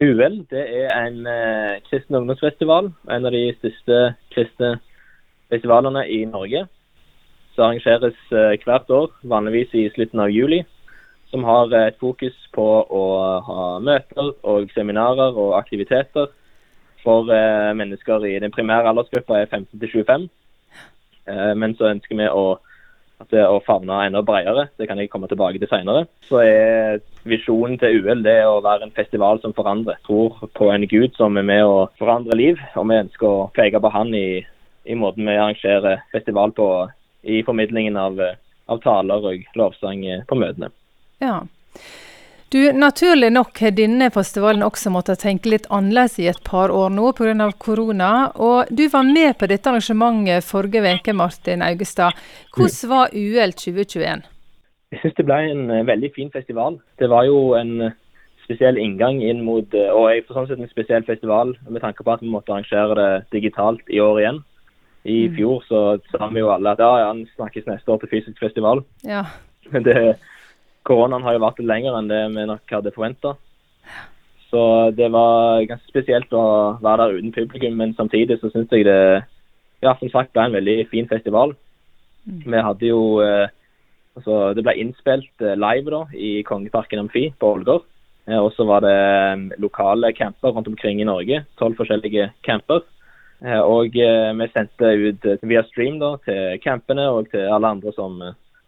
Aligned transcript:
UL 0.00 0.44
det 0.50 0.62
er 0.62 0.92
en 0.94 1.26
eh, 1.26 1.80
kristen 1.90 2.14
ungdomsfestival. 2.14 2.92
En 3.10 3.26
av 3.26 3.34
de 3.34 3.48
største 3.58 3.96
kristne 4.30 4.76
festivalene 5.50 6.04
i 6.06 6.20
Norge. 6.24 6.66
Som 7.54 7.66
arrangeres 7.66 8.18
eh, 8.30 8.54
hvert 8.62 8.90
år, 8.94 9.10
vanligvis 9.26 9.74
i 9.74 9.88
slutten 9.96 10.22
av 10.22 10.30
juli. 10.30 10.60
Som 11.32 11.42
har 11.44 11.74
eh, 11.74 11.88
et 11.90 11.98
fokus 11.98 12.36
på 12.54 12.68
å 12.86 13.04
ha 13.48 13.64
møter 13.82 14.30
og 14.46 14.70
seminarer 14.76 15.34
og 15.34 15.56
aktiviteter 15.58 16.30
for 17.02 17.34
eh, 17.34 17.74
mennesker 17.74 18.26
i 18.30 18.38
den 18.38 18.54
primære 18.54 18.92
aldersgruppa 18.92 19.42
er 19.42 19.50
15 19.50 19.80
til 19.80 19.90
25. 19.98 20.28
Eh, 21.26 21.54
men 21.58 21.74
så 21.74 21.90
ønsker 21.90 22.22
vi 22.22 22.30
å 22.30 22.46
det 23.32 23.44
å 23.44 23.60
favne 23.66 23.96
enda 24.06 24.22
bredere. 24.22 24.68
Det 24.78 24.86
kan 24.88 25.00
jeg 25.00 25.10
komme 25.12 25.28
tilbake 25.30 25.60
til 25.60 25.70
senere. 25.70 26.06
Så 26.28 26.40
er 26.44 27.00
visjonen 27.28 27.78
til 27.80 28.04
UL 28.04 28.22
det 28.24 28.38
å 28.46 28.60
være 28.64 28.86
en 28.86 28.94
festival 28.94 29.42
som 29.42 29.54
forandrer. 29.56 29.98
Tror 30.06 30.38
på 30.56 30.70
en 30.72 30.86
gud 30.88 31.16
som 31.18 31.36
er 31.36 31.46
med 31.46 31.64
å 31.66 31.88
forandre 31.98 32.38
liv, 32.38 32.60
og 32.78 32.88
vi 32.90 33.00
ønsker 33.02 33.28
å 33.28 33.48
peke 33.56 33.82
på 33.82 33.92
han 33.94 34.14
i, 34.16 34.42
i 34.88 34.98
måten 34.98 35.28
vi 35.28 35.36
arrangerer 35.36 36.04
festival 36.14 36.54
på 36.56 36.68
i 37.28 37.42
formidlingen 37.44 37.98
av, 37.98 38.20
av 38.70 38.82
taler 38.84 39.30
og 39.32 39.58
lovsang 39.58 40.06
på 40.28 40.38
møtene. 40.38 40.70
Ja. 41.22 41.40
Du, 42.48 42.72
Naturlig 42.72 43.28
nok 43.32 43.58
har 43.60 43.74
denne 43.76 44.06
festivalen 44.08 44.64
også 44.64 44.88
måttet 44.88 45.20
tenke 45.20 45.50
litt 45.52 45.66
annerledes 45.68 46.14
i 46.16 46.30
et 46.30 46.38
par 46.48 46.72
år 46.72 46.88
nå 46.88 47.10
pga. 47.12 47.50
korona. 47.60 48.32
Og 48.36 48.70
du 48.70 48.86
var 48.88 49.04
med 49.04 49.36
på 49.36 49.46
dette 49.50 49.68
arrangementet 49.68 50.46
forrige 50.48 50.80
uke, 50.80 51.12
Martin 51.12 51.60
Augestad. 51.62 52.16
Hvordan 52.56 52.88
var 52.88 53.12
UL 53.12 53.52
2021? 53.52 54.24
Jeg 54.92 55.00
syns 55.02 55.16
det 55.18 55.26
ble 55.28 55.38
en 55.50 55.70
eh, 55.70 55.84
veldig 55.84 56.10
fin 56.14 56.30
festival. 56.32 56.78
Det 56.98 57.10
var 57.12 57.26
jo 57.28 57.52
en 57.58 57.90
spesiell 58.46 58.80
inngang 58.80 59.20
inn 59.20 59.44
mot 59.44 59.74
eh, 59.76 59.92
Og 59.92 60.08
jeg 60.08 60.24
for 60.24 60.38
sånn 60.38 60.48
sett 60.48 60.64
en 60.64 60.72
spesiell 60.72 61.04
festival 61.04 61.52
med 61.68 61.84
tanke 61.84 62.00
på 62.00 62.14
at 62.14 62.24
vi 62.24 62.32
måtte 62.32 62.54
arrangere 62.54 62.96
det 62.96 63.10
digitalt 63.36 63.84
i 63.92 64.00
år 64.00 64.22
igjen. 64.22 64.40
I 65.04 65.18
mm. 65.28 65.36
fjor 65.36 65.60
så 65.68 65.82
sa 66.08 66.32
vi 66.32 66.40
jo 66.40 66.48
alle 66.56 66.72
at 66.72 66.80
ja, 66.80 66.90
ja, 67.04 67.12
snakkes 67.36 67.68
neste 67.68 67.92
år 67.92 68.00
til 68.00 68.14
fysisk 68.16 68.40
festival. 68.40 68.80
Ja. 69.04 69.26
Men 69.68 69.84
det 69.84 69.98
koronaen 70.88 71.26
har 71.26 71.36
jo 71.36 71.44
vært 71.44 71.60
lenger 71.62 71.98
enn 71.98 72.10
det 72.10 72.22
vi 72.34 72.48
nok 72.48 72.74
hadde 72.78 72.94
forventa. 72.96 73.34
Så 74.48 74.62
det 74.96 75.10
var 75.12 75.60
ganske 75.68 75.90
spesielt 75.90 76.32
å 76.32 76.44
være 76.80 77.04
der 77.04 77.18
uten 77.20 77.34
publikum, 77.34 77.76
men 77.76 77.92
samtidig 77.98 78.38
så 78.40 78.48
syns 78.52 78.72
jeg 78.72 78.86
det 78.88 79.00
ja, 79.84 79.92
som 80.00 80.08
sagt 80.10 80.32
ble 80.32 80.46
en 80.48 80.56
veldig 80.56 80.78
fin 80.90 81.08
festival. 81.10 81.52
Mm. 82.24 82.40
Vi 82.48 82.64
hadde 82.64 82.88
jo 82.88 83.02
eh, 83.24 83.46
altså 84.18 84.52
Det 84.56 84.64
ble 84.66 84.74
innspilt 84.82 85.44
eh, 85.44 85.56
live 85.58 85.92
da 85.94 86.02
i 86.16 86.42
Kongeparken 86.48 87.04
Amfi 87.04 87.28
på 87.38 87.54
Ålgård. 87.54 87.86
Eh, 88.28 88.38
og 88.40 88.50
så 88.56 88.66
var 88.68 88.82
det 88.84 88.96
eh, 88.96 89.60
lokale 89.62 90.12
camper 90.16 90.54
rundt 90.56 90.70
omkring 90.70 91.00
i 91.00 91.08
Norge. 91.08 91.44
Tolv 91.60 91.78
forskjellige 91.78 92.32
camper. 92.46 92.86
Og 93.38 93.94
vi 93.94 94.46
sendte 94.50 94.88
ut 94.98 95.26
via 95.46 95.60
stream 95.68 96.00
da 96.00 96.16
til 96.24 96.56
campene 96.58 97.04
og 97.06 97.28
til 97.30 97.44
alle 97.46 97.68
andre 97.70 97.92
som 97.94 98.16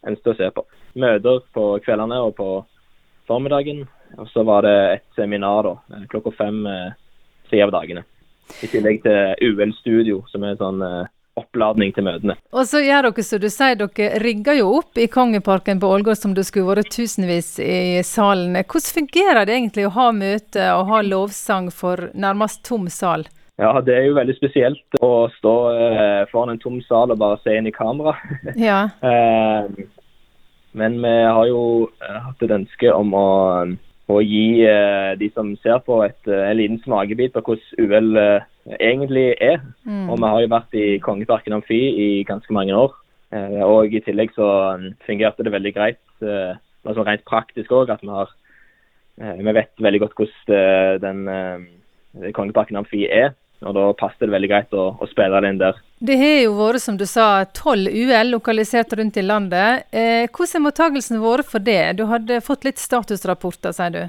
ønsket 0.06 0.32
å 0.32 0.36
se 0.38 0.50
på. 0.54 0.64
Møter 1.00 1.42
på 1.54 1.66
kveldene 1.84 2.20
og 2.24 2.34
på 2.38 2.48
formiddagen. 3.30 3.84
Og 4.18 4.26
så 4.32 4.42
var 4.46 4.66
det 4.66 4.76
et 4.96 5.06
seminar 5.14 5.66
da, 5.68 6.02
klokka 6.10 6.32
fem 6.34 6.64
eh, 6.66 6.96
tre 7.50 7.62
av 7.62 7.70
dagene. 7.74 8.02
I 8.64 8.68
tillegg 8.70 9.04
til 9.04 9.52
UL-studio, 9.52 10.24
som 10.32 10.42
er 10.42 10.56
en 10.56 10.62
sånn 10.62 10.82
eh, 10.82 11.10
oppladning 11.38 11.92
til 11.94 12.06
møtene. 12.06 12.36
Og 12.50 12.66
så 12.68 12.82
gjør 12.82 13.08
dere 13.08 13.24
som 13.24 13.42
du 13.42 13.48
sier, 13.52 13.78
dere 13.78 14.20
rigger 14.22 14.58
jo 14.58 14.72
opp 14.80 14.98
i 14.98 15.06
Kongeparken 15.10 15.80
på 15.80 15.90
Ålgård 15.94 16.18
som 16.18 16.34
det 16.36 16.46
skulle 16.48 16.74
vært 16.74 16.90
tusenvis 16.94 17.54
i 17.62 18.00
salen. 18.06 18.58
Hvordan 18.58 18.94
fungerer 18.98 19.46
det 19.46 19.56
egentlig 19.56 19.86
å 19.86 19.94
ha 19.94 20.08
møte 20.16 20.70
og 20.74 20.88
ha 20.90 21.02
lovsang 21.06 21.70
for 21.74 22.10
nærmest 22.14 22.64
tom 22.66 22.90
sal? 22.90 23.28
Ja, 23.60 23.74
det 23.84 23.92
er 23.96 24.06
jo 24.08 24.16
veldig 24.16 24.34
spesielt 24.38 25.00
å 25.04 25.28
stå 25.34 25.54
eh, 25.74 26.22
foran 26.30 26.54
en 26.54 26.60
tom 26.62 26.78
sal 26.86 27.12
og 27.12 27.18
bare 27.20 27.40
se 27.44 27.58
inn 27.58 27.68
i 27.68 27.74
kamera. 27.74 28.16
Ja. 28.68 28.86
eh, 29.08 29.68
men 30.72 30.96
vi 31.02 31.12
har 31.26 31.46
jo 31.50 31.62
eh, 32.00 32.18
hatt 32.24 32.44
et 32.46 32.54
ønske 32.54 32.92
om 32.94 33.12
å, 33.16 33.26
å 34.10 34.20
gi 34.24 34.62
eh, 34.64 35.12
de 35.20 35.28
som 35.34 35.52
ser 35.64 35.82
på, 35.84 35.98
et, 36.06 36.20
eh, 36.30 36.46
en 36.46 36.56
liten 36.56 36.80
smakebit 36.84 37.34
på 37.34 37.42
hvordan 37.50 37.84
UL 37.84 38.20
eh, 38.22 38.46
egentlig 38.78 39.26
er. 39.44 39.60
Mm. 39.84 40.06
Og 40.08 40.16
vi 40.22 40.32
har 40.32 40.44
jo 40.44 40.52
vært 40.54 40.78
i 40.78 40.86
Kongeparken 41.04 41.58
Amfi 41.58 41.80
i 42.06 42.08
ganske 42.28 42.54
mange 42.56 42.76
år. 42.76 42.96
og 43.30 43.92
i 43.94 44.00
tillegg 44.02 44.32
så 44.34 44.46
fungerte 45.06 45.44
det 45.46 45.52
veldig 45.54 45.70
greit, 45.76 46.00
altså 46.18 47.04
rent 47.06 47.22
praktisk 47.22 47.70
òg, 47.70 47.92
at 47.94 48.02
vi 48.02 48.08
har 48.10 48.32
Vi 49.38 49.52
vet 49.54 49.70
veldig 49.78 50.00
godt 50.00 50.16
hvordan 50.18 50.98
den 51.04 52.32
Kongeparken 52.34 52.76
Amfi 52.80 53.04
er. 53.06 53.30
Og 53.60 53.74
Da 53.76 53.82
passet 53.92 54.24
det 54.24 54.32
veldig 54.32 54.48
greit 54.48 54.72
å, 54.72 54.86
å 54.96 55.08
spille 55.10 55.40
den 55.44 55.58
der. 55.60 55.76
Det 56.00 56.16
har 56.16 56.38
jo 56.46 56.54
vært, 56.56 56.80
som 56.80 56.96
du 56.96 57.04
sa, 57.04 57.44
tolv 57.52 57.92
UL 57.92 58.32
lokalisert 58.32 58.94
rundt 58.96 59.18
i 59.20 59.24
landet. 59.26 59.84
Eh, 59.92 60.24
hvordan 60.32 60.54
har 60.56 60.64
mottagelsen 60.64 61.20
vært 61.20 61.50
for 61.50 61.60
det? 61.60 61.82
Du 61.98 62.06
hadde 62.08 62.40
fått 62.44 62.64
litt 62.64 62.80
statusrapporter, 62.80 63.76
sier 63.76 63.92
du? 63.92 64.02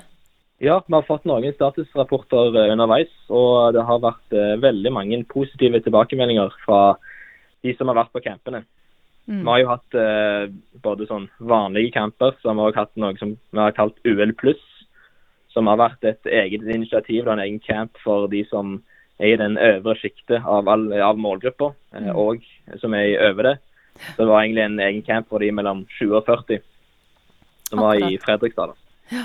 Ja, 0.61 0.78
vi 0.85 0.94
har 0.94 1.07
fått 1.07 1.25
noen 1.25 1.56
statusrapporter 1.56 2.56
eh, 2.56 2.72
underveis. 2.72 3.11
Og 3.34 3.73
det 3.75 3.84
har 3.88 4.03
vært 4.03 4.38
eh, 4.38 4.59
veldig 4.61 4.94
mange 4.95 5.19
positive 5.31 5.81
tilbakemeldinger 5.84 6.53
fra 6.63 6.81
de 7.66 7.73
som 7.75 7.91
har 7.91 8.00
vært 8.00 8.13
på 8.16 8.23
campene. 8.23 8.63
Mm. 9.28 9.41
Vi 9.41 9.50
har 9.50 9.61
jo 9.61 9.72
hatt 9.73 9.97
eh, 9.97 10.45
både 10.85 11.09
sånn 11.09 11.28
vanlige 11.44 11.91
camper, 11.97 12.38
så 12.40 12.50
har 12.51 12.57
vi 12.57 12.67
også 12.69 12.85
hatt 12.85 13.01
noe 13.03 13.19
som 13.19 13.35
vi 13.35 13.61
har 13.61 13.75
kalt 13.75 14.00
UL 14.07 14.31
pluss. 14.38 14.63
Som 15.51 15.67
har 15.67 15.81
vært 15.81 16.07
et 16.07 16.29
eget 16.31 16.63
initiativ, 16.63 17.28
en 17.28 17.41
egen 17.44 17.59
camp 17.59 18.00
for 18.06 18.31
de 18.31 18.45
som 18.47 18.78
er 19.22 19.34
i 19.34 19.40
den 19.40 19.58
øvre 19.62 19.96
sjiktet 20.00 20.42
av, 20.42 20.68
av 20.68 21.20
målgruppa, 21.20 21.72
eh, 21.96 22.09
mm. 22.09 22.12
og 22.18 22.42
som 22.82 22.96
er 22.98 23.12
i 23.12 23.18
over 23.30 23.52
det. 23.52 23.56
Så 24.02 24.24
det 24.24 24.30
var 24.30 24.42
egentlig 24.42 24.66
en 24.66 24.80
egen 24.80 25.02
camp 25.06 25.30
for 25.30 25.44
de 25.44 25.52
mellom 25.54 25.84
20 26.00 26.18
og 26.18 26.30
40, 26.30 26.62
som 27.70 27.84
var 27.84 28.02
i 28.02 28.18
Fredrikstad. 28.22 28.74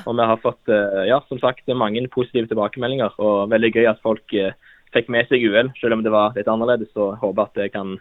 Og 0.03 0.17
vi 0.19 0.27
har 0.31 0.43
fått 0.43 0.73
eh, 0.73 1.07
ja, 1.11 1.21
som 1.31 1.41
sagt, 1.41 1.69
mange 1.73 2.03
positive 2.12 2.51
tilbakemeldinger, 2.51 3.15
og 3.23 3.53
veldig 3.53 3.73
gøy 3.73 3.89
at 3.93 4.03
folk 4.05 4.34
eh, 4.34 4.57
fikk 4.95 5.09
med 5.12 5.31
seg 5.31 5.47
UL, 5.47 5.71
selv 5.81 5.99
om 5.99 6.05
det 6.05 6.13
var 6.15 6.37
litt 6.37 6.51
annerledes. 6.51 6.93
Og 6.99 7.17
håper 7.23 7.47
at 7.47 7.63
det 7.63 7.71
kan 7.77 7.97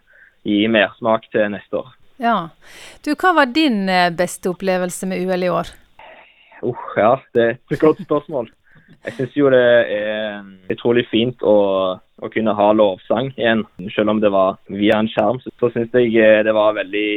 gi 0.46 0.66
mersmak 0.72 1.30
til 1.34 1.48
neste 1.54 1.84
år. 1.84 1.94
Ja. 2.22 2.36
Du, 3.04 3.14
hva 3.14 3.34
var 3.36 3.50
din 3.52 3.90
beste 4.16 4.52
opplevelse 4.52 5.08
med 5.10 5.26
UL 5.26 5.48
i 5.48 5.52
år? 5.52 5.72
Uh, 6.64 6.78
ja, 6.96 7.18
det 7.36 7.44
er 7.44 7.58
et 7.60 7.82
godt 7.82 8.00
spørsmål. 8.06 8.48
Jeg 9.06 9.14
syns 9.18 9.36
jo 9.38 9.50
det 9.54 9.62
er 9.62 10.42
utrolig 10.74 11.06
fint 11.12 11.44
å, 11.46 11.58
å, 11.98 12.30
kunne 12.34 12.56
ha 12.58 12.68
lovsang 12.74 13.32
igjen. 13.38 13.64
Selv 13.94 14.14
om 14.14 14.22
det 14.22 14.32
var 14.34 14.60
via 14.70 15.00
en 15.02 15.10
skjerm, 15.12 15.40
så, 15.44 15.70
syns 15.74 15.94
jeg 15.94 16.14
eh, 16.22 16.42
det 16.46 16.54
var 16.58 16.78
veldig, 16.78 17.10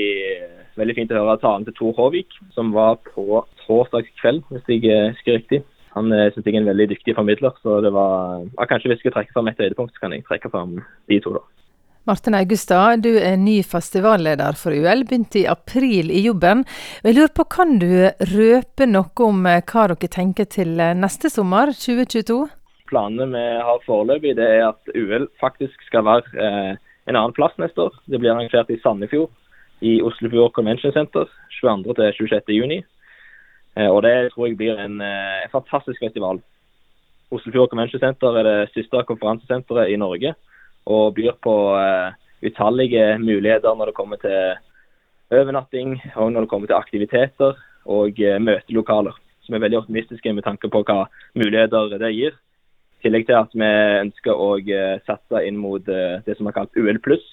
veldig 0.80 0.96
fint 0.98 1.12
å 1.12 1.22
høre 1.22 1.38
talen 1.42 1.66
til 1.68 1.76
Tor 1.78 1.96
Håvik, 1.98 2.38
som 2.56 2.72
var 2.76 3.00
på 3.08 3.42
torsdag 3.64 4.08
kveld, 4.20 4.44
hvis 4.52 4.72
jeg 4.72 4.84
eh, 4.92 5.10
husker 5.12 5.40
riktig. 5.40 5.62
Han 5.96 6.12
eh, 6.12 6.28
syns 6.34 6.48
jeg 6.48 6.56
er 6.56 6.62
en 6.62 6.72
veldig 6.72 6.90
dyktig 6.92 7.16
formidler, 7.16 7.56
så 7.64 7.80
det 7.84 7.92
var 7.96 8.44
Kanskje 8.68 8.92
hvis 8.92 9.00
jeg 9.00 9.08
skal 9.08 9.18
trekke 9.20 9.36
fram 9.36 9.52
et 9.52 9.64
høydepunkt, 9.64 9.96
så 9.96 10.04
kan 10.04 10.16
jeg 10.16 10.28
trekke 10.28 10.52
fram 10.52 10.80
de 11.08 11.20
to, 11.24 11.36
da. 11.36 11.44
Martin 12.08 12.32
Augustad, 12.34 13.02
du 13.04 13.18
er 13.20 13.34
ny 13.36 13.58
festivalleder 13.68 14.56
for 14.56 14.72
UL, 14.72 15.02
begynte 15.04 15.42
i 15.42 15.48
april 15.50 16.08
i 16.08 16.22
jobben. 16.24 16.62
Jeg 17.04 17.18
lurer 17.18 17.34
på, 17.36 17.44
Kan 17.52 17.74
du 17.82 18.08
røpe 18.30 18.86
noe 18.88 19.26
om 19.26 19.44
eh, 19.44 19.60
hva 19.60 19.84
dere 19.90 20.08
tenker 20.08 20.48
til 20.48 20.80
eh, 20.80 20.94
neste 20.96 21.28
sommer, 21.28 21.74
2022? 21.76 22.38
Planene 22.88 23.28
vi 23.34 23.44
har 23.68 23.84
foreløpig, 23.84 24.38
det 24.40 24.48
er 24.54 24.64
at 24.70 24.92
UL 24.96 25.28
faktisk 25.42 25.84
skal 25.84 26.08
være 26.08 26.32
eh, 26.32 26.80
en 27.12 27.20
annen 27.20 27.36
plass 27.36 27.52
neste 27.60 27.90
år. 27.90 28.00
Det 28.08 28.22
blir 28.22 28.32
arrangert 28.32 28.72
i 28.72 28.80
Sandefjord, 28.80 29.28
i 29.84 29.98
Oslofjord 30.00 30.56
Convention 30.56 30.96
Center 30.96 31.28
22. 31.60 31.92
til 31.92 32.12
26. 32.24 32.56
juni. 32.56 32.82
Eh, 33.76 33.90
og 33.92 34.00
det 34.08 34.32
tror 34.32 34.48
jeg 34.48 34.56
blir 34.56 34.80
en, 34.80 35.02
eh, 35.04 35.44
fantastisk 35.52 36.00
festival. 36.00 36.40
Oslofjord 37.28 37.68
Convention 37.68 38.00
Center 38.00 38.40
er 38.40 38.48
det 38.48 38.60
siste 38.72 39.04
konferansesenteret 39.12 39.92
i 39.92 40.00
Norge 40.00 40.38
og 40.88 41.14
byr 41.18 41.36
på 41.44 41.54
uh, 41.76 42.16
utallige 42.44 43.18
muligheter 43.20 43.76
når 43.76 43.90
det 43.90 43.98
kommer 43.98 44.20
til 44.22 44.56
overnatting 45.34 45.98
og 46.16 46.32
når 46.32 46.46
det 46.46 46.50
kommer 46.50 46.70
til 46.70 46.78
aktiviteter 46.78 47.56
og 47.84 48.20
uh, 48.20 48.36
møtelokaler. 48.40 49.16
Som 49.44 49.56
er 49.56 49.64
veldig 49.64 49.82
optimistiske 49.82 50.32
med 50.32 50.44
tanke 50.44 50.68
på 50.68 50.84
hva 50.84 51.04
muligheter 51.36 51.98
det 52.00 52.14
gir. 52.16 52.36
I 52.98 53.06
tillegg 53.06 53.28
til 53.28 53.38
at 53.38 53.52
vi 53.54 53.68
ønsker 54.04 54.32
å 54.32 54.54
uh, 54.58 54.96
satse 55.06 55.44
inn 55.48 55.60
mot 55.60 55.84
det 55.84 56.38
som 56.38 56.48
er 56.48 56.56
kalt 56.56 56.76
UL 56.76 57.00
pluss, 57.04 57.26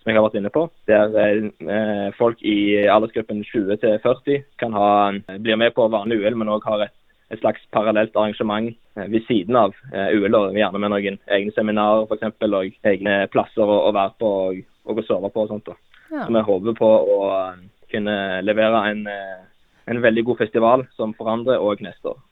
som 0.00 0.12
jeg 0.12 0.16
har 0.16 0.24
vært 0.24 0.38
inne 0.40 0.52
på. 0.52 0.68
Der 0.88 2.12
folk 2.16 2.40
i 2.40 2.86
aldersgruppen 2.88 3.42
20 3.44 3.80
til 3.82 3.98
40 4.04 4.46
kan 4.60 4.76
ha, 4.76 4.88
blir 5.36 5.60
med 5.60 5.74
på 5.76 5.88
vanlig 5.92 6.22
UL, 6.22 6.38
men 6.40 6.52
òg 6.52 6.64
har 6.68 6.86
et 6.86 6.99
et 7.30 7.38
slags 7.40 7.62
parallelt 7.74 8.16
arrangement 8.16 8.70
eh, 8.96 9.06
ved 9.12 9.26
siden 9.28 9.56
av 9.56 9.76
UL, 9.92 10.34
og 10.34 10.56
Gjerne 10.58 10.82
med 10.82 10.92
noen 10.92 11.20
egne 11.30 11.54
seminarer 11.54 12.08
f.eks. 12.08 12.34
og 12.46 12.88
egne 12.90 13.20
plasser 13.32 13.62
å, 13.62 13.78
å, 13.88 13.92
være 13.94 14.16
på 14.18 14.32
og, 14.48 14.64
og 14.86 15.02
å 15.02 15.06
sove 15.06 15.30
på. 15.30 15.44
og 15.44 15.52
sånt. 15.52 15.70
Ja. 16.10 16.24
Så 16.26 16.34
vi 16.34 16.42
håper 16.46 16.76
på 16.78 16.90
å 17.14 17.20
eh, 17.36 17.62
kunne 17.90 18.16
levere 18.46 18.82
en, 18.90 19.06
en 19.90 20.02
veldig 20.02 20.24
god 20.28 20.42
festival 20.44 20.84
som 20.98 21.14
forandrer 21.18 21.62
òg 21.62 21.82
neste 21.86 22.14
år. 22.14 22.20